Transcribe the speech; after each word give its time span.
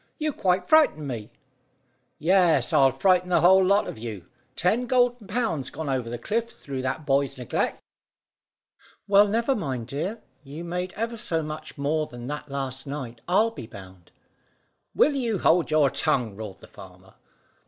"You 0.17 0.33
quite 0.33 0.67
frightened 0.67 1.07
me." 1.07 1.29
"Yes, 2.17 2.73
I'll 2.73 2.89
frighten 2.91 3.29
the 3.29 3.41
whole 3.41 3.63
lot 3.63 3.85
of 3.87 3.99
you. 3.99 4.25
Ten 4.55 4.87
golden 4.87 5.27
pounds 5.27 5.69
gone 5.69 5.89
over 5.89 6.09
the 6.09 6.17
cliff 6.17 6.49
through 6.49 6.81
that 6.81 7.05
boy's 7.05 7.37
neglect." 7.37 7.79
"Well, 9.07 9.27
never 9.27 9.53
mind, 9.55 9.85
dear. 9.85 10.19
You 10.43 10.63
made 10.63 10.91
ever 10.93 11.17
so 11.17 11.43
much 11.43 11.77
more 11.77 12.07
than 12.07 12.25
that 12.25 12.49
last 12.49 12.87
night, 12.87 13.21
I'll 13.27 13.51
be 13.51 13.67
bound!" 13.67 14.09
"Will 14.95 15.13
you 15.13 15.37
hold 15.37 15.69
your 15.69 15.91
tongue?" 15.91 16.35
roared 16.35 16.61
the 16.61 16.67
farmer. 16.67 17.13